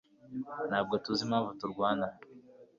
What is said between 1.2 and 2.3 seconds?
n'impamvu turwana.